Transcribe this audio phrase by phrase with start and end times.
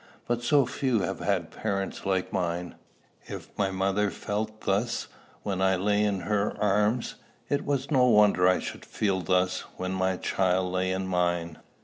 [0.27, 2.73] But so few have had parents like mine!
[3.27, 5.07] If my mother felt thus
[5.43, 7.13] when I lay in her arms,
[7.49, 11.59] it was no wonder I should feel thus when my child lay in mine.